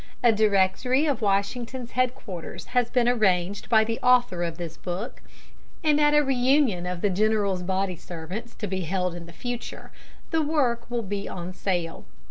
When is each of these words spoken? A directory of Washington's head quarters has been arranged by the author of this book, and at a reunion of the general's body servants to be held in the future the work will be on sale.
A 0.23 0.31
directory 0.31 1.05
of 1.05 1.21
Washington's 1.21 1.91
head 1.91 2.15
quarters 2.15 2.65
has 2.73 2.89
been 2.89 3.07
arranged 3.07 3.69
by 3.69 3.83
the 3.83 3.99
author 4.01 4.41
of 4.41 4.57
this 4.57 4.75
book, 4.75 5.21
and 5.83 6.01
at 6.01 6.15
a 6.15 6.23
reunion 6.23 6.87
of 6.87 7.01
the 7.01 7.09
general's 7.11 7.61
body 7.61 7.95
servants 7.95 8.55
to 8.55 8.65
be 8.65 8.81
held 8.81 9.13
in 9.13 9.27
the 9.27 9.31
future 9.31 9.91
the 10.31 10.41
work 10.41 10.89
will 10.89 11.03
be 11.03 11.29
on 11.29 11.53
sale. 11.53 12.05